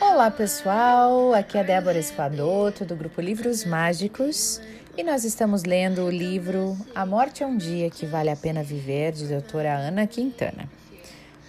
Olá 0.00 0.30
pessoal, 0.30 1.34
aqui 1.34 1.58
é 1.58 1.62
Débora 1.62 1.98
Esquadoto 1.98 2.82
do 2.82 2.96
grupo 2.96 3.20
Livros 3.20 3.66
Mágicos 3.66 4.58
e 4.96 5.02
nós 5.02 5.22
estamos 5.22 5.64
lendo 5.64 6.00
o 6.02 6.10
livro 6.10 6.78
A 6.94 7.04
Morte 7.04 7.42
é 7.42 7.46
um 7.46 7.58
Dia 7.58 7.90
que 7.90 8.06
Vale 8.06 8.30
a 8.30 8.36
Pena 8.36 8.62
Viver, 8.62 9.12
de 9.12 9.28
doutora 9.28 9.76
Ana 9.76 10.06
Quintana. 10.06 10.66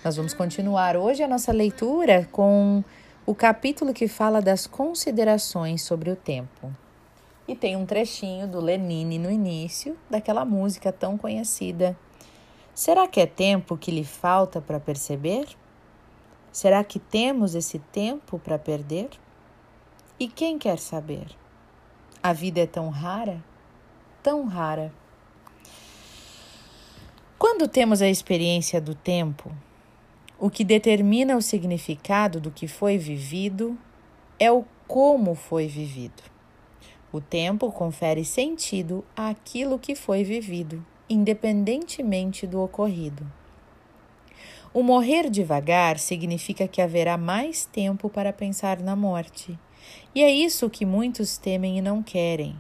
Nós 0.04 0.18
vamos 0.18 0.34
continuar 0.34 0.98
hoje 0.98 1.24
a 1.24 1.28
nossa 1.28 1.54
leitura 1.54 2.28
com 2.34 2.84
o 3.26 3.34
capítulo 3.34 3.94
que 3.94 4.10
fala 4.10 4.42
das 4.42 4.68
considerações 4.68 5.84
sobre 5.84 6.12
o 6.12 6.18
tempo. 6.18 6.70
E 7.48 7.56
tem 7.56 7.78
um 7.78 7.86
trechinho 7.86 8.46
do 8.46 8.60
Lenine 8.60 9.18
no 9.18 9.32
início, 9.32 9.96
daquela 10.10 10.44
música 10.44 10.92
tão 10.92 11.18
conhecida. 11.18 11.98
Será 12.74 13.08
que 13.08 13.22
é 13.22 13.26
tempo 13.26 13.78
que 13.78 13.90
lhe 13.90 14.04
falta 14.04 14.60
para 14.60 14.82
perceber? 14.82 15.46
Será 16.56 16.86
que 16.86 17.00
temos 17.00 17.54
esse 17.54 17.80
tempo 17.80 18.40
para 18.40 18.58
perder? 18.58 19.10
E 20.18 20.26
quem 20.26 20.58
quer 20.58 20.80
saber? 20.80 21.28
A 22.24 22.32
vida 22.32 22.62
é 22.62 22.66
tão 22.66 22.88
rara, 22.88 23.44
tão 24.24 24.46
rara. 24.46 24.94
Quando 27.38 27.68
temos 27.68 28.02
a 28.02 28.08
experiência 28.08 28.80
do 28.80 28.96
tempo, 28.96 29.52
o 30.40 30.50
que 30.50 30.64
determina 30.64 31.36
o 31.36 31.42
significado 31.42 32.40
do 32.40 32.50
que 32.50 32.70
foi 32.70 32.98
vivido 32.98 33.78
é 34.40 34.50
o 34.50 34.64
como 34.88 35.36
foi 35.36 35.68
vivido. 35.68 36.24
O 37.12 37.20
tempo 37.20 37.70
confere 37.70 38.24
sentido 38.24 39.04
àquilo 39.14 39.78
que 39.78 39.94
foi 39.94 40.24
vivido, 40.24 40.86
independentemente 41.10 42.48
do 42.48 42.62
ocorrido. 42.62 43.30
O 44.76 44.84
morrer 44.84 45.30
devagar 45.30 45.98
significa 45.98 46.68
que 46.68 46.82
haverá 46.82 47.18
mais 47.18 47.66
tempo 47.66 48.10
para 48.10 48.34
pensar 48.34 48.82
na 48.82 48.94
morte. 48.94 49.58
E 50.14 50.22
é 50.22 50.30
isso 50.30 50.70
que 50.70 50.86
muitos 50.86 51.38
temem 51.38 51.78
e 51.78 51.82
não 51.82 52.04
querem. 52.04 52.60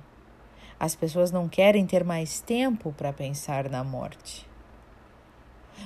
As 0.80 0.96
pessoas 0.96 1.30
não 1.30 1.50
querem 1.50 1.86
ter 1.86 2.06
mais 2.06 2.40
tempo 2.40 2.94
para 2.94 3.12
pensar 3.12 3.70
na 3.70 3.84
morte. 3.84 4.48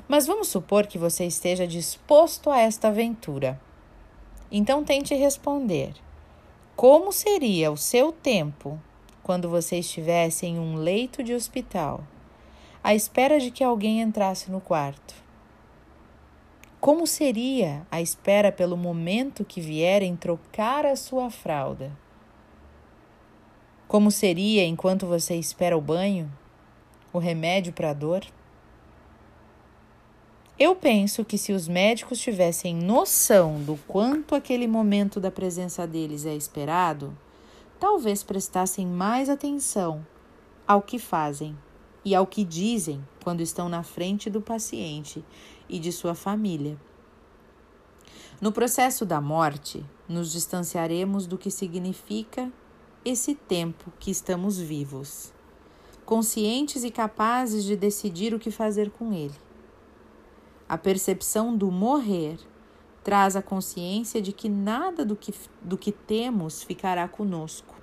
Mas 0.07 0.27
vamos 0.27 0.49
supor 0.49 0.85
que 0.85 0.99
você 0.99 1.25
esteja 1.25 1.65
disposto 1.65 2.51
a 2.51 2.59
esta 2.59 2.89
aventura. 2.89 3.59
Então 4.51 4.83
tente 4.83 5.15
responder: 5.15 5.93
como 6.75 7.11
seria 7.11 7.71
o 7.71 7.75
seu 7.75 8.11
tempo 8.11 8.79
quando 9.23 9.49
você 9.49 9.79
estivesse 9.79 10.45
em 10.45 10.59
um 10.59 10.75
leito 10.75 11.23
de 11.23 11.33
hospital, 11.33 12.03
à 12.83 12.93
espera 12.93 13.39
de 13.39 13.49
que 13.49 13.63
alguém 13.63 13.99
entrasse 13.99 14.51
no 14.51 14.61
quarto? 14.61 15.28
Como 16.79 17.05
seria 17.05 17.85
a 17.91 18.01
espera 18.01 18.53
pelo 18.53 18.77
momento 18.77 19.43
que 19.43 19.59
vierem 19.59 20.15
trocar 20.15 20.85
a 20.85 20.95
sua 20.95 21.29
fralda? 21.29 21.91
Como 23.85 24.09
seria 24.09 24.65
enquanto 24.65 25.05
você 25.05 25.35
espera 25.35 25.77
o 25.77 25.81
banho, 25.81 26.31
o 27.11 27.19
remédio 27.19 27.73
para 27.73 27.89
a 27.89 27.93
dor? 27.93 28.23
Eu 30.57 30.73
penso 30.73 31.25
que 31.25 31.37
se 31.37 31.51
os 31.51 31.67
médicos 31.67 32.17
tivessem 32.17 32.75
noção 32.75 33.61
do 33.61 33.77
quanto 33.85 34.33
aquele 34.33 34.67
momento 34.67 35.19
da 35.19 35.29
presença 35.29 35.85
deles 35.85 36.25
é 36.25 36.33
esperado, 36.33 37.17
talvez 37.77 38.23
prestassem 38.23 38.87
mais 38.87 39.27
atenção 39.27 40.05
ao 40.65 40.81
que 40.81 40.97
fazem 40.97 41.57
e 42.03 42.15
ao 42.15 42.25
que 42.25 42.43
dizem 42.43 43.05
quando 43.23 43.41
estão 43.41 43.67
na 43.67 43.83
frente 43.83 44.29
do 44.29 44.41
paciente 44.41 45.23
e 45.67 45.79
de 45.79 45.91
sua 45.91 46.15
família. 46.15 46.79
No 48.41 48.51
processo 48.51 49.05
da 49.05 49.19
morte, 49.19 49.85
nos 50.07 50.31
distanciaremos 50.31 51.27
do 51.27 51.37
que 51.37 51.51
significa 51.51 52.51
esse 53.03 53.35
tempo 53.35 53.91
que 53.99 54.11
estamos 54.11 54.57
vivos, 54.57 55.33
conscientes 56.05 56.83
e 56.83 56.91
capazes 56.91 57.63
de 57.63 57.75
decidir 57.75 58.33
o 58.33 58.39
que 58.39 58.49
fazer 58.49 58.91
com 58.91 59.13
ele. 59.13 59.35
A 60.67 60.77
percepção 60.77 61.55
do 61.55 61.69
morrer 61.69 62.39
traz 63.03 63.35
a 63.35 63.41
consciência 63.41 64.21
de 64.21 64.31
que 64.31 64.47
nada 64.47 65.03
do 65.03 65.15
que, 65.15 65.33
do 65.61 65.77
que 65.77 65.91
temos 65.91 66.63
ficará 66.63 67.07
conosco. 67.07 67.75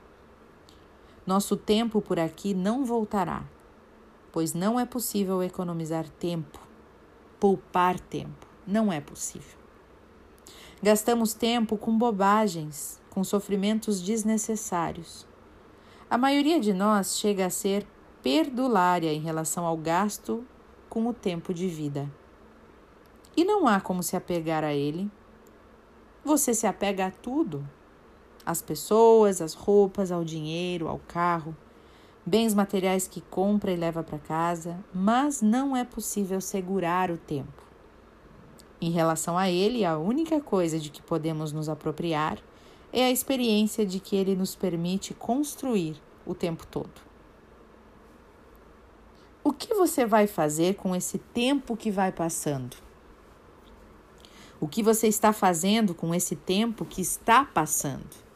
Nosso 1.27 1.57
tempo 1.57 2.01
por 2.01 2.19
aqui 2.19 2.55
não 2.55 2.85
voltará, 2.85 3.45
pois 4.37 4.53
não 4.53 4.79
é 4.79 4.85
possível 4.85 5.43
economizar 5.43 6.07
tempo 6.07 6.61
poupar 7.41 7.99
tempo. 7.99 8.47
Não 8.67 8.93
é 8.93 9.01
possível. 9.01 9.59
Gastamos 10.83 11.33
tempo 11.33 11.79
com 11.79 11.97
bobagens, 11.97 13.01
com 13.09 13.25
sofrimentos 13.25 14.03
desnecessários. 14.03 15.27
A 16.11 16.19
maioria 16.19 16.61
de 16.61 16.75
nós 16.75 17.19
chega 17.19 17.47
a 17.47 17.51
ser 17.51 17.87
perdulária 18.23 19.11
em 19.11 19.21
relação 19.21 19.65
ao 19.65 19.75
gasto 19.75 20.45
com 20.87 21.07
o 21.07 21.15
tempo 21.15 21.55
de 21.55 21.67
vida. 21.67 22.07
E 23.35 23.43
não 23.43 23.67
há 23.67 23.81
como 23.81 24.03
se 24.03 24.17
apegar 24.17 24.63
a 24.63 24.75
ele. 24.75 25.11
Você 26.23 26.53
se 26.53 26.67
apega 26.67 27.07
a 27.07 27.11
tudo: 27.11 27.67
às 28.45 28.61
pessoas, 28.61 29.41
às 29.41 29.55
roupas, 29.55 30.13
ao 30.13 30.23
dinheiro, 30.23 30.89
ao 30.89 30.99
carro 31.09 31.57
bens 32.27 32.53
materiais 32.53 33.07
que 33.07 33.21
compra 33.21 33.71
e 33.71 33.77
leva 33.77 34.03
para 34.03 34.19
casa, 34.19 34.77
mas 34.93 35.41
não 35.41 35.77
é 35.77 35.85
possível 35.85 36.41
segurar 36.41 37.09
o 37.09 37.17
tempo. 37.17 37.63
Em 38.81 38.91
relação 38.91 39.39
a 39.39 39.49
ele, 39.49 39.85
a 39.85 39.97
única 39.97 40.41
coisa 40.41 40.79
de 40.79 40.91
que 40.91 41.01
podemos 41.01 41.53
nos 41.53 41.69
apropriar 41.69 42.39
é 42.93 43.05
a 43.05 43.11
experiência 43.11 43.87
de 43.87 44.01
que 44.01 44.17
ele 44.17 44.35
nos 44.35 44.57
permite 44.57 45.15
construir 45.15 46.03
o 46.27 46.35
tempo 46.35 46.67
todo. 46.67 47.07
O 49.45 49.53
que 49.53 49.73
você 49.73 50.05
vai 50.05 50.27
fazer 50.27 50.75
com 50.75 50.95
esse 50.97 51.19
tempo 51.19 51.77
que 51.77 51.91
vai 51.91 52.11
passando? 52.11 52.77
O 54.59 54.67
que 54.67 54.83
você 54.83 55.07
está 55.07 55.33
fazendo 55.33 55.95
com 55.95 56.13
esse 56.13 56.35
tempo 56.35 56.85
que 56.85 57.01
está 57.01 57.45
passando? 57.45 58.27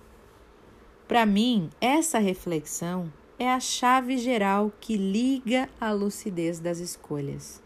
Para 1.09 1.27
mim, 1.27 1.71
essa 1.81 2.21
reflexão 2.21 3.13
é 3.41 3.51
a 3.51 3.59
chave 3.59 4.19
geral 4.19 4.71
que 4.79 4.99
liga 4.99 5.67
a 5.81 5.91
lucidez 5.93 6.61
das 6.61 6.79
escolhas. 6.79 7.63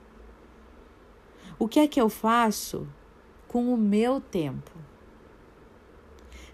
O 1.59 1.67
que 1.67 1.81
é 1.81 1.89
que 1.89 2.01
eu 2.01 2.09
faço 2.09 2.87
com 3.49 3.75
o 3.75 3.77
meu 3.77 4.21
tempo? 4.21 4.71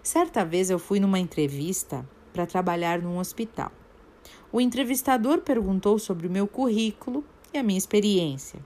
Certa 0.01 0.43
vez 0.43 0.71
eu 0.71 0.79
fui 0.79 0.99
numa 0.99 1.19
entrevista 1.19 2.03
para 2.33 2.47
trabalhar 2.47 2.99
num 2.99 3.19
hospital. 3.19 3.71
O 4.51 4.59
entrevistador 4.59 5.41
perguntou 5.41 5.99
sobre 5.99 6.25
o 6.25 6.31
meu 6.31 6.47
currículo 6.47 7.23
e 7.53 7.59
a 7.59 7.63
minha 7.63 7.77
experiência. 7.77 8.59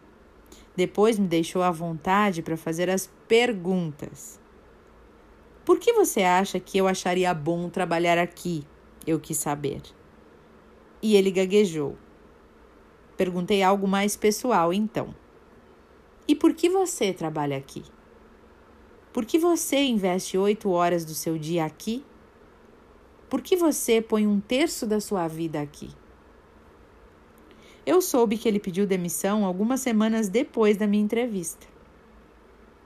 Depois 0.73 1.19
me 1.19 1.27
deixou 1.27 1.63
à 1.63 1.69
vontade 1.69 2.41
para 2.41 2.55
fazer 2.55 2.89
as 2.89 3.11
perguntas. 3.27 4.39
Por 5.65 5.79
que 5.79 5.91
você 5.91 6.23
acha 6.23 6.61
que 6.61 6.77
eu 6.77 6.87
acharia 6.87 7.33
bom 7.33 7.67
trabalhar 7.67 8.17
aqui? 8.17 8.63
Eu 9.05 9.19
quis 9.19 9.35
saber 9.35 9.81
e 11.01 11.15
ele 11.15 11.31
gaguejou. 11.31 11.95
Perguntei 13.17 13.63
algo 13.63 13.87
mais 13.87 14.15
pessoal 14.15 14.73
então. 14.73 15.15
E 16.27 16.35
por 16.35 16.53
que 16.53 16.69
você 16.69 17.13
trabalha 17.13 17.57
aqui? 17.57 17.83
Por 19.13 19.25
que 19.25 19.39
você 19.39 19.83
investe 19.83 20.37
oito 20.37 20.69
horas 20.69 21.05
do 21.05 21.13
seu 21.13 21.37
dia 21.37 21.63
aqui? 21.63 22.03
Por 23.29 23.41
que 23.41 23.55
você 23.55 24.01
põe 24.01 24.27
um 24.27 24.39
terço 24.39 24.85
da 24.85 24.99
sua 24.99 25.27
vida 25.27 25.61
aqui? 25.61 25.89
Eu 27.85 28.01
soube 28.01 28.37
que 28.37 28.47
ele 28.47 28.59
pediu 28.59 28.87
demissão 28.87 29.45
algumas 29.45 29.79
semanas 29.79 30.27
depois 30.27 30.75
da 30.75 30.87
minha 30.87 31.03
entrevista. 31.03 31.67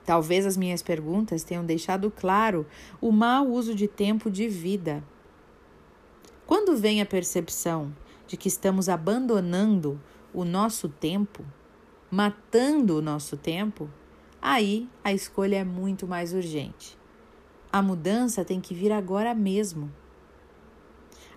Talvez 0.06 0.46
as 0.46 0.58
minhas 0.58 0.82
perguntas 0.82 1.44
tenham 1.44 1.66
deixado 1.66 2.12
claro 2.12 2.66
o 3.00 3.12
mau 3.12 3.48
uso 3.48 3.74
de 3.74 3.88
tempo 3.88 4.30
de 4.30 4.48
vida. 4.48 5.04
Quando 6.50 6.76
vem 6.76 7.00
a 7.00 7.06
percepção 7.06 7.96
de 8.26 8.36
que 8.36 8.48
estamos 8.48 8.90
abandonando 8.90 10.02
o 10.34 10.44
nosso 10.44 10.90
tempo, 10.90 11.46
matando 12.10 12.98
o 12.98 13.02
nosso 13.04 13.38
tempo, 13.38 13.88
aí 14.42 14.90
a 15.04 15.14
escolha 15.14 15.58
é 15.58 15.64
muito 15.64 16.08
mais 16.08 16.34
urgente. 16.34 16.98
A 17.72 17.84
mudança 17.84 18.44
tem 18.44 18.60
que 18.60 18.74
vir 18.74 18.92
agora 18.92 19.36
mesmo. 19.36 19.94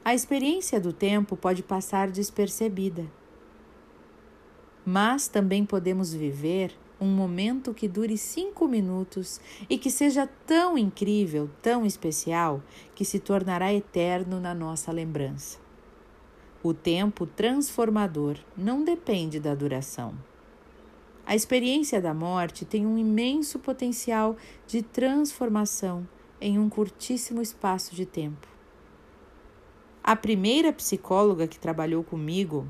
A 0.02 0.14
experiência 0.14 0.80
do 0.80 0.94
tempo 0.94 1.36
pode 1.36 1.62
passar 1.62 2.10
despercebida, 2.10 3.04
mas 4.82 5.28
também 5.28 5.66
podemos 5.66 6.14
viver 6.14 6.74
um 7.02 7.14
momento 7.14 7.74
que 7.74 7.88
dure 7.88 8.16
cinco 8.16 8.68
minutos 8.68 9.40
e 9.68 9.76
que 9.76 9.90
seja 9.90 10.28
tão 10.46 10.78
incrível, 10.78 11.50
tão 11.60 11.84
especial, 11.84 12.62
que 12.94 13.04
se 13.04 13.18
tornará 13.18 13.74
eterno 13.74 14.38
na 14.38 14.54
nossa 14.54 14.92
lembrança. 14.92 15.58
O 16.62 16.72
tempo 16.72 17.26
transformador 17.26 18.38
não 18.56 18.84
depende 18.84 19.40
da 19.40 19.52
duração. 19.52 20.14
A 21.26 21.34
experiência 21.34 22.00
da 22.00 22.14
morte 22.14 22.64
tem 22.64 22.86
um 22.86 22.96
imenso 22.96 23.58
potencial 23.58 24.36
de 24.66 24.80
transformação 24.80 26.06
em 26.40 26.58
um 26.58 26.68
curtíssimo 26.68 27.42
espaço 27.42 27.96
de 27.96 28.06
tempo. 28.06 28.46
A 30.04 30.14
primeira 30.14 30.72
psicóloga 30.72 31.48
que 31.48 31.58
trabalhou 31.58 32.04
comigo 32.04 32.66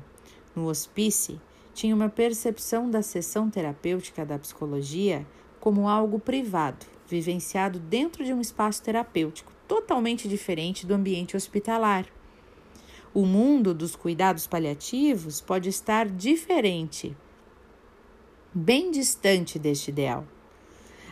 no 0.55 0.67
hospício 0.67 1.39
tinha 1.73 1.95
uma 1.95 2.09
percepção 2.09 2.89
da 2.89 3.01
sessão 3.01 3.49
terapêutica 3.49 4.25
da 4.25 4.37
psicologia 4.37 5.25
como 5.59 5.87
algo 5.87 6.19
privado, 6.19 6.85
vivenciado 7.07 7.79
dentro 7.79 8.23
de 8.23 8.33
um 8.33 8.41
espaço 8.41 8.83
terapêutico, 8.83 9.51
totalmente 9.67 10.27
diferente 10.27 10.85
do 10.85 10.93
ambiente 10.93 11.35
hospitalar. 11.35 12.05
O 13.13 13.25
mundo 13.25 13.73
dos 13.73 13.95
cuidados 13.95 14.45
paliativos 14.45 15.39
pode 15.39 15.69
estar 15.69 16.07
diferente, 16.07 17.15
bem 18.53 18.91
distante 18.91 19.57
deste 19.57 19.89
ideal. 19.89 20.25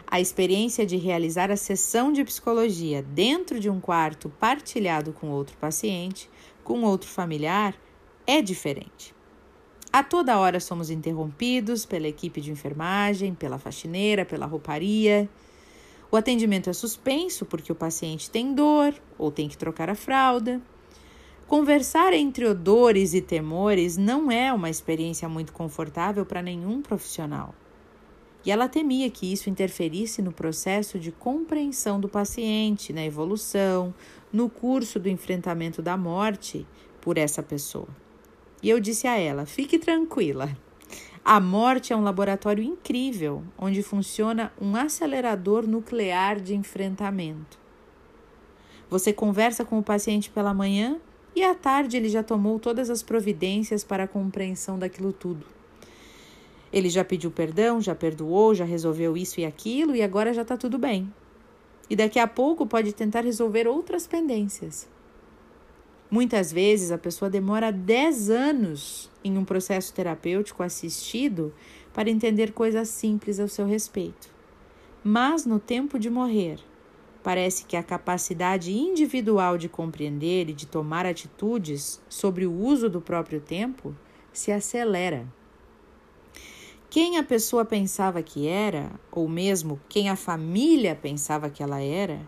A 0.06 0.20
experiência 0.20 0.86
de 0.86 0.98
realizar 0.98 1.50
a 1.50 1.56
sessão 1.56 2.12
de 2.12 2.24
psicologia 2.26 3.02
dentro 3.02 3.60
de 3.60 3.70
um 3.70 3.80
quarto 3.80 4.30
partilhado 4.40 5.14
com 5.14 5.30
outro 5.30 5.56
paciente, 5.58 6.30
com 6.64 6.84
outro 6.84 7.10
familiar, 7.10 7.74
é 8.28 8.42
diferente. 8.42 9.16
A 9.94 10.02
toda 10.02 10.40
hora 10.40 10.62
somos 10.62 10.90
interrompidos 10.90 11.86
pela 11.86 12.08
equipe 12.08 12.40
de 12.40 12.50
enfermagem, 12.50 13.36
pela 13.36 13.60
faxineira, 13.60 14.24
pela 14.24 14.46
rouparia. 14.46 15.30
O 16.10 16.16
atendimento 16.16 16.70
é 16.70 16.74
suspenso 16.74 17.46
porque 17.46 17.74
o 17.74 17.76
paciente 17.76 18.30
tem 18.30 18.54
dor 18.54 18.94
ou 19.18 19.30
tem 19.30 19.50
que 19.50 19.58
trocar 19.58 19.90
a 19.90 19.96
fralda. 19.96 20.62
Conversar 21.46 22.14
entre 22.14 22.46
odores 22.46 23.14
e 23.14 23.20
temores 23.20 23.98
não 23.98 24.32
é 24.32 24.54
uma 24.54 24.70
experiência 24.70 25.28
muito 25.28 25.52
confortável 25.52 26.26
para 26.26 26.42
nenhum 26.42 26.82
profissional. 26.82 27.54
E 28.46 28.52
ela 28.52 28.70
temia 28.70 29.10
que 29.10 29.30
isso 29.30 29.50
interferisse 29.50 30.22
no 30.22 30.32
processo 30.32 30.98
de 30.98 31.12
compreensão 31.12 32.00
do 32.00 32.08
paciente, 32.08 32.94
na 32.94 33.04
evolução, 33.04 33.94
no 34.32 34.50
curso 34.50 34.98
do 34.98 35.10
enfrentamento 35.10 35.82
da 35.82 35.98
morte 35.98 36.66
por 37.02 37.18
essa 37.18 37.44
pessoa. 37.44 37.90
E 38.62 38.70
eu 38.70 38.80
disse 38.80 39.08
a 39.08 39.18
ela: 39.18 39.46
fique 39.46 39.80
tranquila. 39.80 40.56
A 41.24 41.40
morte 41.40 41.94
é 41.94 41.96
um 41.96 42.04
laboratório 42.04 42.64
incrível, 42.64 43.44
onde 43.58 43.84
funciona 43.84 44.52
um 44.60 44.76
acelerador 44.76 45.68
nuclear 45.68 46.40
de 46.40 46.56
enfrentamento. 46.56 47.60
Você 48.90 49.14
conversa 49.14 49.64
com 49.64 49.78
o 49.78 49.84
paciente 49.84 50.30
pela 50.32 50.54
manhã 50.54 51.00
e 51.36 51.44
à 51.44 51.54
tarde 51.54 51.96
ele 51.96 52.10
já 52.10 52.24
tomou 52.24 52.60
todas 52.60 52.90
as 52.90 53.04
providências 53.04 53.84
para 53.84 54.04
a 54.04 54.08
compreensão 54.08 54.78
daquilo 54.78 55.14
tudo. 55.14 55.46
Ele 56.74 56.90
já 56.90 57.04
pediu 57.04 57.30
perdão, 57.30 57.80
já 57.80 57.94
perdoou, 57.94 58.56
já 58.56 58.66
resolveu 58.66 59.16
isso 59.16 59.40
e 59.40 59.46
aquilo 59.46 59.96
e 59.96 60.02
agora 60.02 60.34
já 60.34 60.42
está 60.42 60.58
tudo 60.58 60.78
bem. 60.78 61.14
E 61.90 61.96
daqui 61.96 62.18
a 62.18 62.28
pouco 62.28 62.66
pode 62.66 62.94
tentar 62.94 63.24
resolver 63.24 63.68
outras 63.68 64.08
pendências. 64.08 64.88
Muitas 66.12 66.52
vezes 66.52 66.92
a 66.92 66.98
pessoa 66.98 67.32
demora 67.32 67.72
10 67.72 68.30
anos 68.30 69.10
em 69.24 69.38
um 69.38 69.46
processo 69.46 69.94
terapêutico 69.94 70.62
assistido 70.62 71.54
para 71.94 72.10
entender 72.10 72.52
coisas 72.52 72.90
simples 72.90 73.40
ao 73.40 73.48
seu 73.48 73.66
respeito. 73.66 74.30
Mas 75.02 75.46
no 75.46 75.58
tempo 75.58 75.98
de 75.98 76.10
morrer, 76.10 76.60
parece 77.24 77.64
que 77.64 77.78
a 77.78 77.84
capacidade 77.84 78.74
individual 78.74 79.58
de 79.58 79.70
compreender 79.70 80.50
e 80.50 80.54
de 80.54 80.68
tomar 80.68 81.06
atitudes 81.06 82.02
sobre 82.10 82.46
o 82.46 82.54
uso 82.54 82.90
do 82.90 83.00
próprio 83.00 83.40
tempo 83.40 83.96
se 84.34 84.52
acelera. 84.52 85.26
Quem 86.90 87.20
a 87.20 87.24
pessoa 87.24 87.64
pensava 87.64 88.22
que 88.22 88.50
era, 88.50 88.92
ou 89.10 89.30
mesmo 89.30 89.80
quem 89.88 90.10
a 90.10 90.18
família 90.18 90.94
pensava 90.94 91.50
que 91.50 91.64
ela 91.64 91.82
era, 91.82 92.20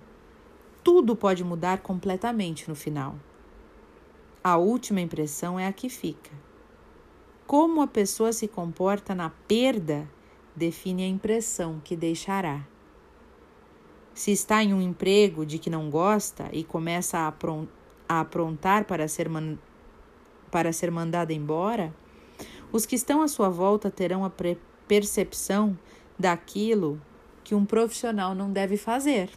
tudo 0.81 1.17
pode 1.17 1.43
mudar 1.43 1.79
completamente 1.79 2.69
no 2.69 2.75
final. 2.75 3.17
A 4.43 4.57
última 4.57 4.99
impressão 4.99 5.57
é 5.57 5.65
a 5.65 5.71
que 5.71 5.87
fica. 5.87 6.31
Como 7.47 7.81
a 7.81 7.87
pessoa 7.87 8.33
se 8.33 8.45
comporta 8.45 9.15
na 9.15 9.29
perda 9.29 10.05
define 10.53 11.03
a 11.03 11.07
impressão 11.07 11.79
que 11.81 11.95
deixará. 11.95 12.67
Se 14.13 14.31
está 14.31 14.61
em 14.61 14.73
um 14.73 14.81
emprego 14.81 15.45
de 15.45 15.57
que 15.57 15.69
não 15.69 15.89
gosta 15.89 16.49
e 16.51 16.61
começa 16.61 17.19
a 18.09 18.19
aprontar 18.19 18.83
para 18.83 19.07
ser, 19.07 19.29
para 20.51 20.73
ser 20.73 20.91
mandada 20.91 21.31
embora, 21.31 21.95
os 22.69 22.85
que 22.85 22.95
estão 22.95 23.21
à 23.21 23.29
sua 23.29 23.47
volta 23.47 23.89
terão 23.89 24.25
a 24.25 24.31
percepção 24.85 25.79
daquilo 26.19 27.01
que 27.45 27.55
um 27.55 27.65
profissional 27.65 28.35
não 28.35 28.51
deve 28.51 28.75
fazer. 28.75 29.29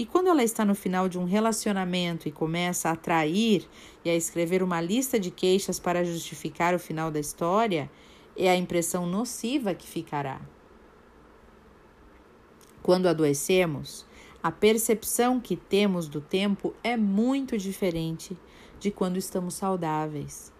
E 0.00 0.06
quando 0.06 0.28
ela 0.28 0.42
está 0.42 0.64
no 0.64 0.74
final 0.74 1.10
de 1.10 1.18
um 1.18 1.26
relacionamento 1.26 2.26
e 2.26 2.32
começa 2.32 2.88
a 2.88 2.92
atrair 2.92 3.68
e 4.02 4.08
a 4.08 4.16
escrever 4.16 4.62
uma 4.62 4.80
lista 4.80 5.20
de 5.20 5.30
queixas 5.30 5.78
para 5.78 6.02
justificar 6.02 6.74
o 6.74 6.78
final 6.78 7.10
da 7.10 7.20
história, 7.20 7.90
é 8.34 8.48
a 8.48 8.56
impressão 8.56 9.04
nociva 9.04 9.74
que 9.74 9.86
ficará. 9.86 10.40
Quando 12.82 13.08
adoecemos, 13.08 14.06
a 14.42 14.50
percepção 14.50 15.38
que 15.38 15.54
temos 15.54 16.08
do 16.08 16.22
tempo 16.22 16.74
é 16.82 16.96
muito 16.96 17.58
diferente 17.58 18.34
de 18.78 18.90
quando 18.90 19.18
estamos 19.18 19.52
saudáveis. 19.52 20.50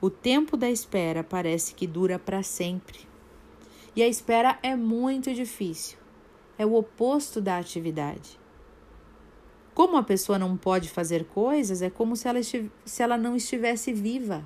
O 0.00 0.08
tempo 0.08 0.56
da 0.56 0.70
espera 0.70 1.24
parece 1.24 1.74
que 1.74 1.88
dura 1.88 2.16
para 2.16 2.44
sempre. 2.44 3.08
E 3.96 4.04
a 4.04 4.06
espera 4.06 4.56
é 4.62 4.76
muito 4.76 5.34
difícil. 5.34 5.98
É 6.56 6.64
o 6.64 6.74
oposto 6.74 7.40
da 7.40 7.58
atividade. 7.58 8.40
Como 9.74 9.96
a 9.96 10.02
pessoa 10.02 10.38
não 10.38 10.56
pode 10.56 10.90
fazer 10.90 11.24
coisas, 11.24 11.80
é 11.80 11.88
como 11.88 12.14
se 12.14 12.28
ela, 12.28 12.40
se 12.42 13.02
ela 13.02 13.16
não 13.16 13.34
estivesse 13.34 13.92
viva. 13.92 14.44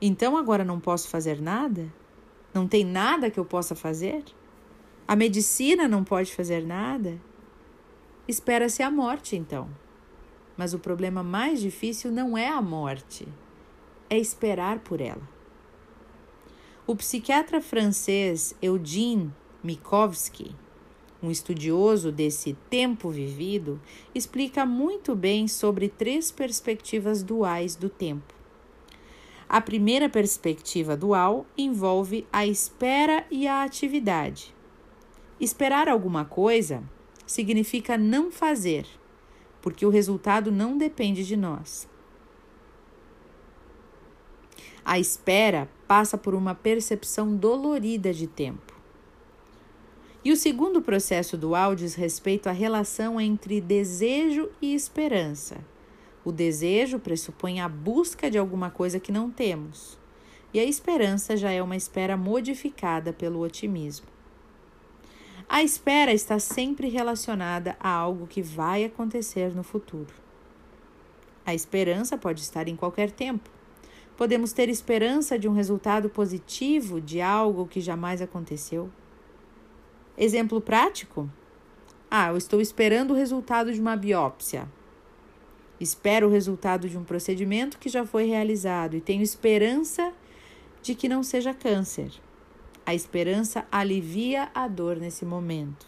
Então 0.00 0.36
agora 0.36 0.64
não 0.64 0.78
posso 0.78 1.08
fazer 1.08 1.40
nada? 1.40 1.90
Não 2.52 2.68
tem 2.68 2.84
nada 2.84 3.30
que 3.30 3.40
eu 3.40 3.44
possa 3.44 3.74
fazer? 3.74 4.22
A 5.08 5.16
medicina 5.16 5.88
não 5.88 6.04
pode 6.04 6.34
fazer 6.34 6.66
nada? 6.66 7.18
Espera-se 8.28 8.82
a 8.82 8.90
morte, 8.90 9.36
então. 9.36 9.68
Mas 10.56 10.74
o 10.74 10.78
problema 10.78 11.22
mais 11.22 11.60
difícil 11.60 12.10
não 12.10 12.36
é 12.36 12.48
a 12.48 12.60
morte, 12.60 13.26
é 14.10 14.18
esperar 14.18 14.80
por 14.80 15.00
ela. 15.00 15.26
O 16.86 16.94
psiquiatra 16.94 17.60
francês 17.60 18.54
Eugene 18.60 19.32
Mikovsky 19.62 20.54
um 21.26 21.30
estudioso 21.30 22.12
desse 22.12 22.56
tempo 22.70 23.10
vivido, 23.10 23.80
explica 24.14 24.64
muito 24.64 25.14
bem 25.14 25.48
sobre 25.48 25.88
três 25.88 26.30
perspectivas 26.30 27.22
duais 27.22 27.74
do 27.74 27.88
tempo. 27.88 28.32
A 29.48 29.60
primeira 29.60 30.08
perspectiva 30.08 30.96
dual 30.96 31.46
envolve 31.56 32.26
a 32.32 32.46
espera 32.46 33.24
e 33.30 33.46
a 33.46 33.62
atividade. 33.62 34.54
Esperar 35.40 35.88
alguma 35.88 36.24
coisa 36.24 36.82
significa 37.26 37.98
não 37.98 38.30
fazer, 38.30 38.86
porque 39.60 39.84
o 39.84 39.90
resultado 39.90 40.50
não 40.50 40.78
depende 40.78 41.24
de 41.24 41.36
nós. 41.36 41.88
A 44.84 44.98
espera 44.98 45.68
passa 45.88 46.16
por 46.16 46.34
uma 46.34 46.54
percepção 46.54 47.34
dolorida 47.34 48.12
de 48.12 48.28
tempo. 48.28 48.75
E 50.26 50.32
o 50.32 50.36
segundo 50.36 50.82
processo 50.82 51.36
dual 51.36 51.76
diz 51.76 51.94
respeito 51.94 52.48
à 52.48 52.52
relação 52.52 53.20
entre 53.20 53.60
desejo 53.60 54.50
e 54.60 54.74
esperança. 54.74 55.58
O 56.24 56.32
desejo 56.32 56.98
pressupõe 56.98 57.60
a 57.60 57.68
busca 57.68 58.28
de 58.28 58.36
alguma 58.36 58.68
coisa 58.68 58.98
que 58.98 59.12
não 59.12 59.30
temos, 59.30 59.96
e 60.52 60.58
a 60.58 60.64
esperança 60.64 61.36
já 61.36 61.52
é 61.52 61.62
uma 61.62 61.76
espera 61.76 62.16
modificada 62.16 63.12
pelo 63.12 63.38
otimismo. 63.38 64.08
A 65.48 65.62
espera 65.62 66.12
está 66.12 66.40
sempre 66.40 66.88
relacionada 66.88 67.76
a 67.78 67.88
algo 67.88 68.26
que 68.26 68.42
vai 68.42 68.82
acontecer 68.82 69.54
no 69.54 69.62
futuro. 69.62 70.12
A 71.44 71.54
esperança 71.54 72.18
pode 72.18 72.40
estar 72.40 72.66
em 72.66 72.74
qualquer 72.74 73.12
tempo. 73.12 73.48
Podemos 74.16 74.52
ter 74.52 74.68
esperança 74.68 75.38
de 75.38 75.46
um 75.46 75.52
resultado 75.52 76.10
positivo 76.10 77.00
de 77.00 77.20
algo 77.20 77.64
que 77.64 77.80
jamais 77.80 78.20
aconteceu. 78.20 78.90
Exemplo 80.18 80.62
prático? 80.62 81.30
Ah, 82.10 82.28
eu 82.28 82.38
estou 82.38 82.58
esperando 82.58 83.10
o 83.10 83.16
resultado 83.16 83.70
de 83.70 83.78
uma 83.78 83.94
biópsia. 83.96 84.66
Espero 85.78 86.28
o 86.28 86.30
resultado 86.30 86.88
de 86.88 86.96
um 86.96 87.04
procedimento 87.04 87.78
que 87.78 87.90
já 87.90 88.06
foi 88.06 88.24
realizado 88.24 88.96
e 88.96 89.00
tenho 89.00 89.22
esperança 89.22 90.10
de 90.80 90.94
que 90.94 91.06
não 91.06 91.22
seja 91.22 91.52
câncer. 91.52 92.10
A 92.86 92.94
esperança 92.94 93.66
alivia 93.70 94.48
a 94.54 94.66
dor 94.66 94.96
nesse 94.96 95.26
momento. 95.26 95.86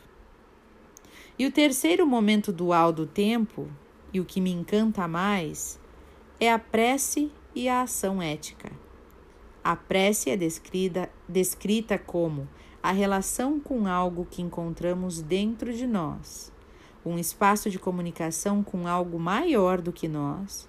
E 1.39 1.47
o 1.47 1.53
terceiro 1.53 2.07
momento 2.07 2.53
dual 2.53 2.93
do 2.93 3.07
tempo, 3.07 3.67
e 4.13 4.21
o 4.21 4.27
que 4.27 4.43
me 4.43 4.51
encanta 4.51 5.09
mais, 5.09 5.81
é 6.39 6.53
a 6.53 6.59
prece 6.59 7.31
e 7.55 7.67
a 7.67 7.83
ação 7.83 8.21
ética. 8.21 8.71
A 9.65 9.75
prece 9.75 10.29
é 10.29 10.37
descrita, 10.37 11.09
descrita 11.27 11.97
como 11.97 12.47
a 12.83 12.93
relação 12.93 13.59
com 13.59 13.87
algo 13.87 14.27
que 14.31 14.43
encontramos 14.43 15.21
dentro 15.21 15.73
de 15.73 15.87
nós, 15.87 16.53
um 17.05 17.19
espaço 17.19 17.71
de 17.71 17.79
comunicação 17.79 18.63
com 18.63 18.87
algo 18.87 19.19
maior 19.19 19.81
do 19.81 19.93
que 19.93 20.07
nós, 20.07 20.69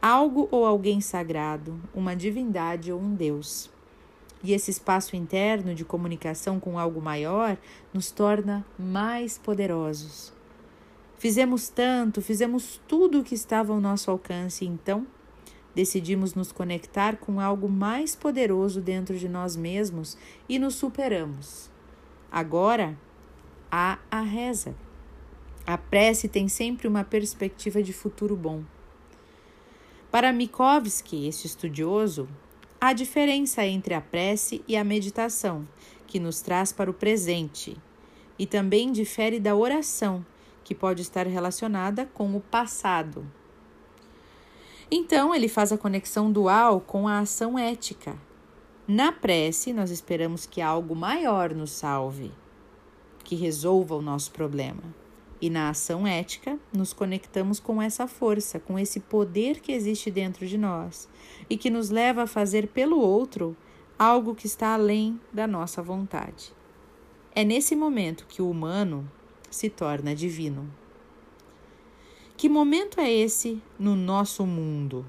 algo 0.00 0.48
ou 0.50 0.64
alguém 0.64 1.00
sagrado, 1.00 1.80
uma 1.94 2.14
divindade 2.14 2.92
ou 2.92 3.00
um 3.00 3.14
Deus. 3.14 3.70
E 4.42 4.52
esse 4.52 4.70
espaço 4.70 5.16
interno 5.16 5.74
de 5.74 5.84
comunicação 5.84 6.60
com 6.60 6.78
algo 6.78 7.00
maior 7.00 7.56
nos 7.92 8.10
torna 8.10 8.64
mais 8.78 9.36
poderosos. 9.36 10.32
Fizemos 11.18 11.68
tanto, 11.68 12.22
fizemos 12.22 12.80
tudo 12.86 13.20
o 13.20 13.24
que 13.24 13.34
estava 13.34 13.72
ao 13.72 13.80
nosso 13.80 14.08
alcance, 14.08 14.64
então 14.64 15.04
decidimos 15.78 16.34
nos 16.34 16.50
conectar 16.50 17.18
com 17.18 17.38
algo 17.38 17.68
mais 17.68 18.16
poderoso 18.16 18.80
dentro 18.80 19.16
de 19.16 19.28
nós 19.28 19.54
mesmos 19.54 20.18
e 20.48 20.58
nos 20.58 20.74
superamos. 20.74 21.70
Agora 22.32 22.98
há 23.70 23.96
a 24.10 24.20
reza. 24.20 24.74
A 25.64 25.78
prece 25.78 26.26
tem 26.26 26.48
sempre 26.48 26.88
uma 26.88 27.04
perspectiva 27.04 27.80
de 27.80 27.92
futuro 27.92 28.34
bom. 28.34 28.64
Para 30.10 30.32
Mikovsky, 30.32 31.28
este 31.28 31.46
estudioso, 31.46 32.28
há 32.80 32.92
diferença 32.92 33.64
entre 33.64 33.94
a 33.94 34.00
prece 34.00 34.64
e 34.66 34.76
a 34.76 34.82
meditação, 34.82 35.64
que 36.08 36.18
nos 36.18 36.40
traz 36.40 36.72
para 36.72 36.90
o 36.90 36.94
presente, 36.94 37.76
e 38.36 38.48
também 38.48 38.90
difere 38.90 39.38
da 39.38 39.54
oração, 39.54 40.26
que 40.64 40.74
pode 40.74 41.02
estar 41.02 41.28
relacionada 41.28 42.04
com 42.04 42.34
o 42.34 42.40
passado. 42.40 43.37
Então, 44.90 45.34
ele 45.34 45.48
faz 45.48 45.70
a 45.70 45.78
conexão 45.78 46.32
dual 46.32 46.80
com 46.80 47.06
a 47.06 47.18
ação 47.18 47.58
ética. 47.58 48.16
Na 48.86 49.12
prece, 49.12 49.72
nós 49.72 49.90
esperamos 49.90 50.46
que 50.46 50.62
algo 50.62 50.96
maior 50.96 51.54
nos 51.54 51.72
salve, 51.72 52.32
que 53.22 53.36
resolva 53.36 53.94
o 53.94 54.00
nosso 54.00 54.30
problema. 54.32 54.82
E 55.40 55.50
na 55.50 55.68
ação 55.68 56.06
ética, 56.06 56.58
nos 56.72 56.94
conectamos 56.94 57.60
com 57.60 57.82
essa 57.82 58.08
força, 58.08 58.58
com 58.58 58.78
esse 58.78 58.98
poder 58.98 59.60
que 59.60 59.72
existe 59.72 60.10
dentro 60.10 60.46
de 60.46 60.56
nós 60.56 61.06
e 61.50 61.56
que 61.56 61.68
nos 61.68 61.90
leva 61.90 62.22
a 62.22 62.26
fazer 62.26 62.68
pelo 62.68 62.98
outro 62.98 63.54
algo 63.98 64.34
que 64.34 64.46
está 64.46 64.72
além 64.72 65.20
da 65.30 65.46
nossa 65.46 65.82
vontade. 65.82 66.52
É 67.34 67.44
nesse 67.44 67.76
momento 67.76 68.26
que 68.26 68.40
o 68.40 68.50
humano 68.50 69.08
se 69.50 69.68
torna 69.68 70.14
divino. 70.14 70.68
Que 72.38 72.48
momento 72.48 73.00
é 73.00 73.12
esse 73.12 73.60
no 73.76 73.96
nosso 73.96 74.46
mundo? 74.46 75.04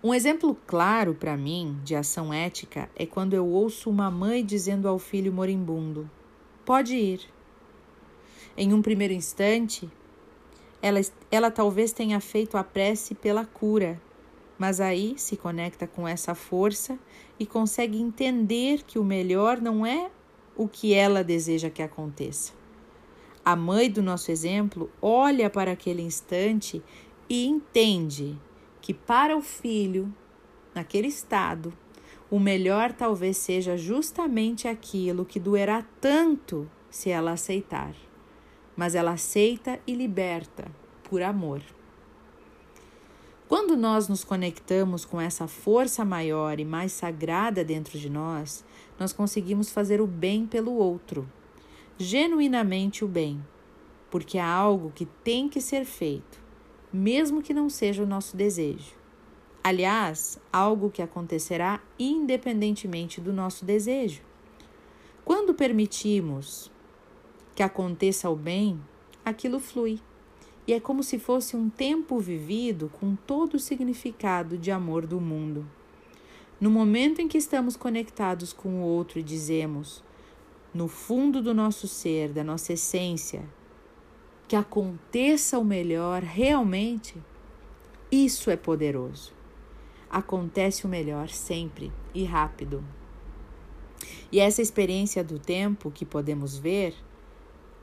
Um 0.00 0.14
exemplo 0.14 0.56
claro 0.64 1.12
para 1.12 1.36
mim 1.36 1.76
de 1.82 1.96
ação 1.96 2.32
ética 2.32 2.88
é 2.94 3.04
quando 3.04 3.34
eu 3.34 3.44
ouço 3.44 3.90
uma 3.90 4.12
mãe 4.12 4.44
dizendo 4.44 4.86
ao 4.86 4.96
filho 4.96 5.32
moribundo: 5.32 6.08
pode 6.64 6.94
ir. 6.94 7.20
Em 8.56 8.72
um 8.72 8.80
primeiro 8.80 9.12
instante, 9.12 9.90
ela, 10.80 11.00
ela 11.32 11.50
talvez 11.50 11.92
tenha 11.92 12.20
feito 12.20 12.56
a 12.56 12.62
prece 12.62 13.12
pela 13.12 13.44
cura, 13.44 14.00
mas 14.56 14.80
aí 14.80 15.14
se 15.18 15.36
conecta 15.36 15.84
com 15.84 16.06
essa 16.06 16.36
força 16.36 16.96
e 17.40 17.44
consegue 17.44 18.00
entender 18.00 18.84
que 18.84 19.00
o 19.00 19.04
melhor 19.04 19.60
não 19.60 19.84
é 19.84 20.12
o 20.56 20.68
que 20.68 20.94
ela 20.94 21.24
deseja 21.24 21.68
que 21.68 21.82
aconteça. 21.82 22.63
A 23.44 23.54
mãe 23.54 23.90
do 23.90 24.02
nosso 24.02 24.30
exemplo 24.30 24.90
olha 25.02 25.50
para 25.50 25.72
aquele 25.72 26.00
instante 26.00 26.82
e 27.28 27.44
entende 27.44 28.38
que 28.80 28.94
para 28.94 29.36
o 29.36 29.42
filho, 29.42 30.10
naquele 30.74 31.08
estado, 31.08 31.70
o 32.30 32.40
melhor 32.40 32.92
talvez 32.92 33.36
seja 33.36 33.76
justamente 33.76 34.66
aquilo 34.66 35.26
que 35.26 35.38
doerá 35.38 35.84
tanto 36.00 36.70
se 36.88 37.10
ela 37.10 37.32
aceitar. 37.32 37.94
Mas 38.74 38.94
ela 38.94 39.12
aceita 39.12 39.78
e 39.86 39.94
liberta 39.94 40.70
por 41.02 41.20
amor. 41.20 41.60
Quando 43.46 43.76
nós 43.76 44.08
nos 44.08 44.24
conectamos 44.24 45.04
com 45.04 45.20
essa 45.20 45.46
força 45.46 46.02
maior 46.02 46.58
e 46.58 46.64
mais 46.64 46.92
sagrada 46.92 47.62
dentro 47.62 47.98
de 47.98 48.08
nós, 48.08 48.64
nós 48.98 49.12
conseguimos 49.12 49.70
fazer 49.70 50.00
o 50.00 50.06
bem 50.06 50.46
pelo 50.46 50.72
outro, 50.72 51.28
genuinamente 51.98 53.04
o 53.04 53.08
bem, 53.08 53.44
porque 54.10 54.38
há 54.38 54.48
algo 54.48 54.92
que 54.94 55.06
tem 55.06 55.48
que 55.48 55.60
ser 55.60 55.84
feito, 55.84 56.40
mesmo 56.92 57.42
que 57.42 57.54
não 57.54 57.68
seja 57.68 58.02
o 58.02 58.06
nosso 58.06 58.36
desejo. 58.36 58.94
Aliás, 59.62 60.38
algo 60.52 60.90
que 60.90 61.00
acontecerá 61.00 61.80
independentemente 61.98 63.20
do 63.20 63.32
nosso 63.32 63.64
desejo. 63.64 64.20
Quando 65.24 65.54
permitimos 65.54 66.70
que 67.54 67.62
aconteça 67.62 68.28
o 68.28 68.36
bem, 68.36 68.78
aquilo 69.24 69.58
flui. 69.58 70.00
E 70.66 70.72
é 70.72 70.80
como 70.80 71.02
se 71.02 71.18
fosse 71.18 71.56
um 71.56 71.70
tempo 71.70 72.18
vivido 72.18 72.90
com 73.00 73.14
todo 73.14 73.54
o 73.54 73.58
significado 73.58 74.58
de 74.58 74.70
amor 74.70 75.06
do 75.06 75.20
mundo. 75.20 75.66
No 76.60 76.70
momento 76.70 77.20
em 77.20 77.28
que 77.28 77.38
estamos 77.38 77.76
conectados 77.76 78.52
com 78.52 78.80
o 78.80 78.84
outro 78.84 79.18
e 79.18 79.22
dizemos, 79.22 80.02
no 80.74 80.88
fundo 80.88 81.40
do 81.40 81.54
nosso 81.54 81.86
ser, 81.86 82.32
da 82.32 82.42
nossa 82.42 82.72
essência, 82.72 83.48
que 84.48 84.56
aconteça 84.56 85.58
o 85.58 85.64
melhor 85.64 86.22
realmente, 86.22 87.14
isso 88.10 88.50
é 88.50 88.56
poderoso. 88.56 89.32
Acontece 90.10 90.84
o 90.84 90.88
melhor 90.88 91.28
sempre 91.28 91.92
e 92.12 92.24
rápido. 92.24 92.84
E 94.30 94.40
essa 94.40 94.60
experiência 94.60 95.22
do 95.22 95.38
tempo 95.38 95.90
que 95.90 96.04
podemos 96.04 96.58
ver 96.58 96.94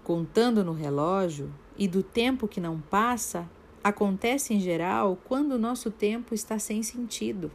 contando 0.04 0.64
no 0.64 0.74
relógio 0.74 1.54
e 1.78 1.88
do 1.88 2.04
tempo 2.04 2.48
que 2.48 2.60
não 2.60 2.80
passa 2.80 3.50
acontece 3.84 4.54
em 4.54 4.60
geral 4.60 5.18
quando 5.26 5.54
o 5.54 5.60
nosso 5.60 5.90
tempo 5.90 6.34
está 6.36 6.60
sem 6.60 6.84
sentido. 6.84 7.52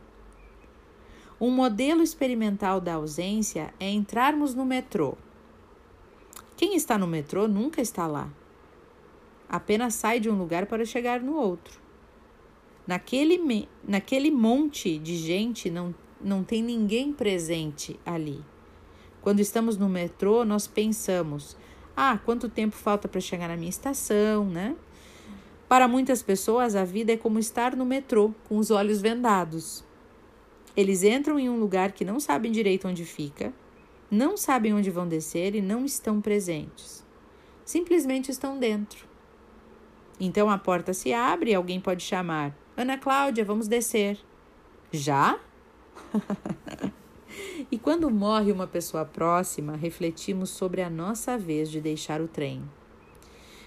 Um 1.39 1.51
modelo 1.51 2.03
experimental 2.03 2.81
da 2.81 2.95
ausência 2.95 3.75
é 3.79 3.91
entrarmos 3.91 4.55
no 4.55 4.65
metrô. 4.65 5.19
Quem 6.57 6.75
está 6.75 6.97
no 6.97 7.07
metrô 7.07 7.47
nunca 7.47 7.83
está 7.83 8.07
lá. 8.07 8.31
Apenas 9.49 9.95
sai 9.95 10.19
de 10.19 10.31
um 10.31 10.39
lugar 10.39 10.67
para 10.67 10.85
chegar 10.85 11.21
no 11.21 11.37
outro. 11.37 11.79
Naquele, 12.87 13.69
naquele 13.87 14.31
monte 14.31 14.99
de 14.99 15.17
gente 15.17 15.69
não, 15.69 15.95
não 16.21 16.43
tem 16.43 16.63
ninguém 16.63 17.13
presente 17.13 18.01
ali. 18.07 18.43
Quando 19.21 19.41
estamos 19.41 19.77
no 19.77 19.89
metrô, 19.89 20.45
nós 20.45 20.67
pensamos: 20.67 21.57
ah, 21.97 22.19
quanto 22.25 22.49
tempo 22.49 22.75
falta 22.75 23.07
para 23.07 23.21
chegar 23.21 23.49
na 23.49 23.57
minha 23.57 23.69
estação, 23.69 24.47
né? 24.47 24.75
Para 25.69 25.89
muitas 25.89 26.23
pessoas, 26.23 26.77
a 26.77 26.85
vida 26.85 27.13
é 27.13 27.17
como 27.17 27.39
estar 27.39 27.75
no 27.75 27.85
metrô, 27.85 28.33
com 28.49 28.57
os 28.57 28.71
olhos 28.71 29.01
vendados. 29.01 29.85
Eles 30.77 31.03
entram 31.03 31.39
em 31.39 31.51
um 31.51 31.59
lugar 31.59 31.93
que 31.93 32.05
não 32.05 32.21
sabem 32.21 32.53
direito 32.53 32.87
onde 32.87 33.05
fica, 33.05 33.53
não 34.11 34.37
sabem 34.37 34.73
onde 34.73 34.91
vão 34.91 35.09
descer 35.09 35.55
e 35.55 35.61
não 35.61 35.85
estão 35.85 36.21
presentes. 36.21 37.05
Simplesmente 37.65 38.31
estão 38.31 38.59
dentro. 38.59 39.07
Então 40.21 40.49
a 40.49 40.57
porta 40.57 40.95
se 40.95 41.13
abre 41.13 41.51
e 41.51 41.55
alguém 41.55 41.81
pode 41.81 42.03
chamar: 42.03 42.57
Ana 42.77 42.97
Cláudia, 42.97 43.45
vamos 43.45 43.69
descer. 43.69 44.19
Já? 44.93 45.39
E 47.71 47.79
quando 47.79 48.11
morre 48.11 48.53
uma 48.53 48.67
pessoa 48.67 49.05
próxima, 49.05 49.77
refletimos 49.77 50.51
sobre 50.51 50.83
a 50.83 50.89
nossa 50.89 51.37
vez 51.37 51.71
de 51.71 51.81
deixar 51.81 52.21
o 52.21 52.29
trem. 52.29 52.63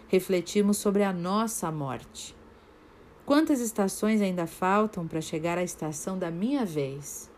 Refletimos 0.08 0.78
sobre 0.78 1.04
a 1.04 1.14
nossa 1.14 1.72
morte. 1.72 2.36
Quantas 3.26 3.60
estações 3.60 4.22
ainda 4.22 4.48
faltam 4.48 5.08
para 5.08 5.22
chegar 5.22 5.58
à 5.58 5.64
estação 5.64 6.18
da 6.18 6.32
minha 6.32 6.66
vez? 6.66 7.29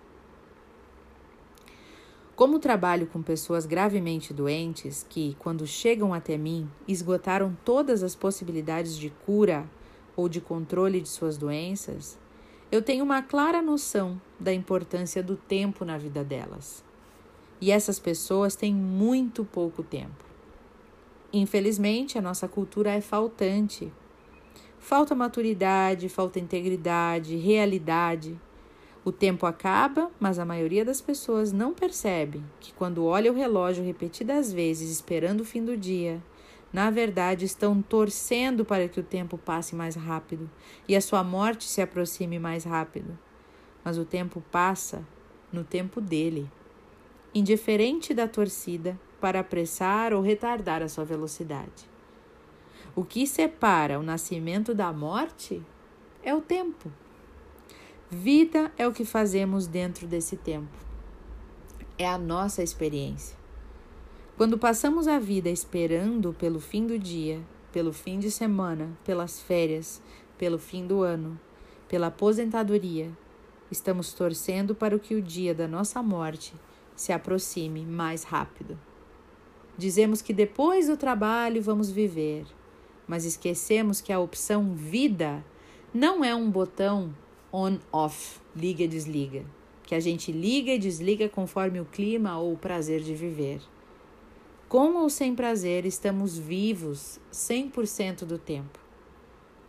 Como 2.35 2.59
trabalho 2.59 3.07
com 3.07 3.21
pessoas 3.21 3.65
gravemente 3.65 4.33
doentes 4.33 5.05
que, 5.07 5.35
quando 5.37 5.67
chegam 5.67 6.13
até 6.13 6.37
mim, 6.37 6.69
esgotaram 6.87 7.55
todas 7.63 8.03
as 8.03 8.15
possibilidades 8.15 8.97
de 8.97 9.09
cura 9.25 9.69
ou 10.15 10.27
de 10.27 10.41
controle 10.41 11.01
de 11.01 11.09
suas 11.09 11.37
doenças, 11.37 12.17
eu 12.71 12.81
tenho 12.81 13.03
uma 13.03 13.21
clara 13.21 13.61
noção 13.61 14.19
da 14.39 14.53
importância 14.53 15.21
do 15.21 15.35
tempo 15.35 15.83
na 15.83 15.97
vida 15.97 16.23
delas. 16.23 16.83
E 17.59 17.69
essas 17.69 17.99
pessoas 17.99 18.55
têm 18.55 18.73
muito 18.73 19.43
pouco 19.43 19.83
tempo. 19.83 20.25
Infelizmente, 21.33 22.17
a 22.17 22.21
nossa 22.21 22.47
cultura 22.47 22.91
é 22.91 23.01
faltante. 23.01 23.91
Falta 24.79 25.13
maturidade, 25.13 26.09
falta 26.09 26.39
integridade, 26.39 27.35
realidade. 27.35 28.39
O 29.03 29.11
tempo 29.11 29.47
acaba, 29.47 30.11
mas 30.19 30.37
a 30.37 30.45
maioria 30.45 30.85
das 30.85 31.01
pessoas 31.01 31.51
não 31.51 31.73
percebe 31.73 32.43
que 32.59 32.71
quando 32.73 33.03
olha 33.03 33.31
o 33.31 33.35
relógio 33.35 33.83
repetidas 33.83 34.53
vezes 34.53 34.91
esperando 34.91 35.41
o 35.41 35.45
fim 35.45 35.65
do 35.65 35.75
dia, 35.75 36.21
na 36.71 36.91
verdade, 36.91 37.43
estão 37.43 37.81
torcendo 37.81 38.63
para 38.63 38.87
que 38.87 38.99
o 38.99 39.03
tempo 39.03 39.39
passe 39.39 39.75
mais 39.75 39.95
rápido 39.95 40.49
e 40.87 40.95
a 40.95 41.01
sua 41.01 41.23
morte 41.23 41.63
se 41.63 41.81
aproxime 41.81 42.37
mais 42.37 42.63
rápido. 42.63 43.17
Mas 43.83 43.97
o 43.97 44.05
tempo 44.05 44.41
passa 44.51 45.05
no 45.51 45.63
tempo 45.63 45.99
dele, 45.99 46.49
indiferente 47.33 48.13
da 48.13 48.27
torcida 48.27 48.97
para 49.19 49.39
apressar 49.39 50.13
ou 50.13 50.21
retardar 50.21 50.83
a 50.83 50.87
sua 50.87 51.03
velocidade. 51.03 51.89
O 52.95 53.03
que 53.03 53.25
separa 53.25 53.99
o 53.99 54.03
nascimento 54.03 54.73
da 54.75 54.93
morte 54.93 55.61
é 56.23 56.33
o 56.35 56.41
tempo. 56.41 56.91
Vida 58.13 58.73
é 58.77 58.85
o 58.85 58.91
que 58.91 59.05
fazemos 59.05 59.67
dentro 59.67 60.05
desse 60.05 60.35
tempo. 60.35 60.77
É 61.97 62.05
a 62.05 62.17
nossa 62.17 62.61
experiência. 62.61 63.37
Quando 64.35 64.57
passamos 64.57 65.07
a 65.07 65.17
vida 65.17 65.49
esperando 65.49 66.33
pelo 66.33 66.59
fim 66.59 66.85
do 66.85 66.99
dia, 66.99 67.39
pelo 67.71 67.93
fim 67.93 68.19
de 68.19 68.29
semana, 68.29 68.91
pelas 69.05 69.39
férias, 69.39 70.01
pelo 70.37 70.59
fim 70.59 70.85
do 70.85 71.03
ano, 71.03 71.39
pela 71.87 72.07
aposentadoria, 72.07 73.09
estamos 73.71 74.11
torcendo 74.11 74.75
para 74.75 74.99
que 74.99 75.15
o 75.15 75.21
dia 75.21 75.55
da 75.55 75.65
nossa 75.65 76.03
morte 76.03 76.53
se 76.93 77.13
aproxime 77.13 77.85
mais 77.85 78.25
rápido. 78.25 78.77
Dizemos 79.77 80.21
que 80.21 80.33
depois 80.33 80.87
do 80.87 80.97
trabalho 80.97 81.61
vamos 81.61 81.89
viver, 81.89 82.45
mas 83.07 83.23
esquecemos 83.23 84.01
que 84.01 84.11
a 84.11 84.19
opção 84.19 84.73
vida 84.73 85.41
não 85.93 86.25
é 86.25 86.35
um 86.35 86.51
botão 86.51 87.15
on-off, 87.51 88.39
liga 88.55 88.83
e 88.83 88.87
desliga, 88.87 89.45
que 89.83 89.93
a 89.93 89.99
gente 89.99 90.31
liga 90.31 90.71
e 90.71 90.79
desliga 90.79 91.27
conforme 91.27 91.79
o 91.79 91.85
clima 91.85 92.37
ou 92.37 92.53
o 92.53 92.57
prazer 92.57 93.01
de 93.01 93.13
viver. 93.13 93.61
Com 94.69 94.95
ou 94.95 95.09
sem 95.09 95.35
prazer, 95.35 95.85
estamos 95.85 96.37
vivos 96.37 97.19
100% 97.33 98.23
do 98.23 98.37
tempo. 98.37 98.79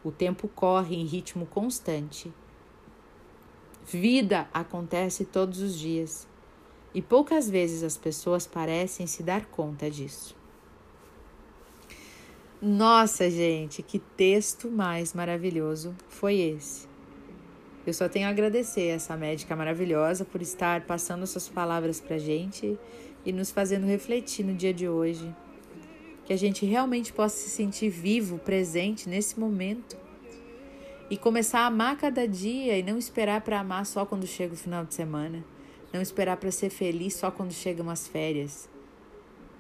O 0.05 0.13
tempo 0.13 0.47
corre 0.47 0.95
em 0.95 1.05
ritmo 1.05 1.45
constante. 1.47 2.33
Vida 3.85 4.49
acontece 4.55 5.25
todos 5.25 5.61
os 5.61 5.77
dias 5.77 6.29
e 6.95 7.03
poucas 7.03 7.51
vezes 7.51 7.83
as 7.83 7.97
pessoas 7.97 8.47
parecem 8.47 9.07
se 9.07 9.23
dar 9.23 9.47
conta 9.47 9.91
disso. 9.91 10.37
Nossa, 12.61 13.29
gente, 13.29 13.83
que 13.83 13.99
texto 13.99 14.71
mais 14.71 15.15
maravilhoso 15.15 15.97
foi 16.09 16.37
esse. 16.37 16.92
Eu 17.85 17.93
só 17.93 18.09
tenho 18.09 18.29
a 18.29 18.31
agradecer 18.31 18.87
essa 18.87 19.17
médica 19.17 19.57
maravilhosa 19.57 20.25
por 20.25 20.41
estar 20.41 20.83
passando 20.83 21.25
essas 21.25 21.49
palavras 21.49 22.01
para 22.01 22.17
gente 22.17 22.79
e 23.25 23.33
nos 23.33 23.51
fazendo 23.51 23.87
refletir 23.87 24.45
no 24.45 24.55
dia 24.55 24.73
de 24.73 24.89
hoje. 24.89 25.35
Que 26.25 26.33
a 26.33 26.37
gente 26.37 26.65
realmente 26.65 27.13
possa 27.13 27.37
se 27.37 27.51
sentir 27.51 27.89
vivo, 27.89 28.39
presente 28.39 29.09
nesse 29.09 29.39
momento 29.39 29.97
e 31.11 31.17
começar 31.17 31.61
a 31.61 31.67
amar 31.67 31.99
cada 31.99 32.27
dia 32.27 32.79
e 32.79 32.85
não 32.85 32.97
esperar 32.97 33.41
para 33.41 33.59
amar 33.59 33.85
só 33.85 34.07
quando 34.07 34.29
chega 34.29 34.55
o 34.55 34.57
final 34.57 34.85
de 34.85 34.95
semana, 34.95 35.45
não 35.93 36.01
esperar 36.01 36.37
para 36.37 36.53
ser 36.53 36.71
feliz 36.71 37.15
só 37.15 37.33
quando 37.33 37.53
chegam 37.53 37.91
as 37.91 38.07
férias. 38.07 38.69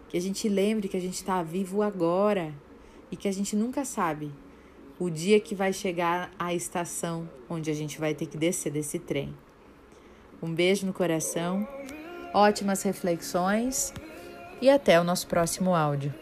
Que 0.09 0.17
a 0.17 0.21
gente 0.21 0.49
lembre 0.49 0.87
que 0.87 0.97
a 0.97 1.01
gente 1.01 1.17
está 1.17 1.43
vivo 1.43 1.83
agora 1.83 2.55
e 3.11 3.17
que 3.17 3.27
a 3.27 3.33
gente 3.33 3.57
nunca 3.57 3.85
sabe 3.85 4.31
o 5.03 5.11
dia 5.11 5.41
que 5.41 5.53
vai 5.53 5.73
chegar 5.73 6.31
a 6.39 6.55
estação 6.55 7.29
onde 7.51 7.69
a 7.69 7.75
gente 7.75 7.99
vai 7.99 8.15
ter 8.15 8.27
que 8.27 8.37
descer 8.37 8.71
desse 8.71 9.01
trem. 9.01 9.35
Um 10.41 10.55
beijo 10.55 10.87
no 10.87 10.93
coração, 10.93 11.67
ótimas 12.33 12.85
reflexões 12.85 13.93
e 14.61 14.71
até 14.71 15.01
o 15.01 15.05
nosso 15.05 15.27
próximo 15.27 15.75
áudio. 15.75 16.22